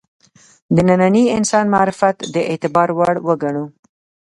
[0.75, 3.65] د ننني انسان معرفت د اعتبار وړ وګڼو.